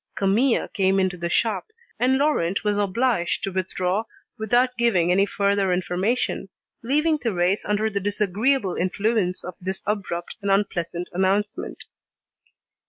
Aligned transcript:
Camille 0.15 0.67
came 0.69 0.99
into 0.99 1.15
the 1.15 1.29
shop, 1.29 1.67
and 1.99 2.17
Laurent 2.17 2.63
was 2.63 2.75
obliged 2.75 3.43
to 3.43 3.51
withdraw 3.51 4.03
without 4.35 4.75
giving 4.75 5.11
any 5.11 5.27
further 5.27 5.71
information, 5.71 6.49
leaving 6.81 7.19
Thérèse 7.19 7.61
under 7.65 7.87
the 7.87 7.99
disagreeable 7.99 8.73
influence 8.73 9.43
of 9.43 9.53
this 9.61 9.83
abrupt 9.85 10.37
and 10.41 10.49
unpleasant 10.49 11.07
announcement. 11.13 11.83